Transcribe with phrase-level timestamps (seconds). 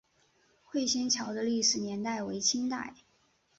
[0.63, 2.95] 会仙桥的历史年代为清代。